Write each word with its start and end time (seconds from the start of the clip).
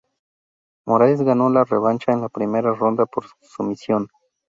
Moraes 0.87 1.21
ganó 1.21 1.51
la 1.51 1.63
revancha 1.63 2.11
en 2.11 2.21
la 2.21 2.29
primera 2.29 2.73
ronda 2.73 3.05
por 3.05 3.25
sumisión. 3.43 4.07